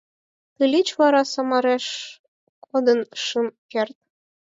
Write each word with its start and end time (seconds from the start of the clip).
Тылеч 0.55 0.87
вара 0.99 1.21
Самареш 1.33 1.85
кодын 2.67 2.99
шым 3.25 3.47
керт. 3.71 3.97